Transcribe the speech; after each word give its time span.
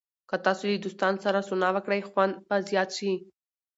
که 0.29 0.35
تاسو 0.45 0.63
له 0.71 0.77
دوستانو 0.85 1.21
سره 1.25 1.39
سونا 1.49 1.69
وکړئ، 1.73 2.01
خوند 2.09 2.33
به 2.47 2.55
زیات 2.69 2.89
شي. 2.97 3.11